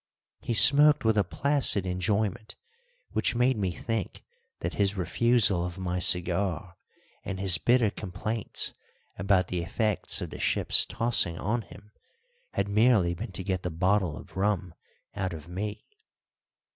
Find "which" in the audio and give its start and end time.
3.11-3.35